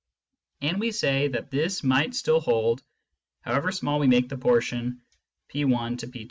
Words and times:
And 0.61 0.79
we 0.79 0.89
say 0.91 1.27
that 1.27 1.51
this 1.51 1.83
must 1.83 2.15
still 2.15 2.39
hold 2.39 2.81
however 3.41 3.71
small 3.71 3.99
we 3.99 4.07
make 4.07 4.29
the 4.29 4.37
portion 4.37 5.01
P^ 5.53 6.11
Pg. 6.11 6.19